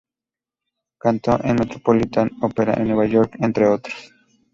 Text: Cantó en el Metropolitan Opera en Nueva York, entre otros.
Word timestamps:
Cantó 0.97 1.39
en 1.43 1.49
el 1.51 1.59
Metropolitan 1.59 2.31
Opera 2.41 2.73
en 2.73 2.87
Nueva 2.87 3.05
York, 3.05 3.35
entre 3.39 3.67
otros. 3.67 4.11